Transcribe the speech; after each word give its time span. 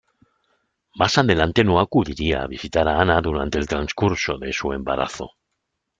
Más 0.95 1.19
adelante 1.19 1.63
no 1.63 1.79
acudiría 1.79 2.41
a 2.41 2.47
visitar 2.47 2.87
a 2.89 2.99
Ana 2.99 3.21
durante 3.21 3.59
el 3.59 3.67
transcurso 3.67 4.39
de 4.39 4.51
su 4.51 4.73
embarazo. 4.73 5.33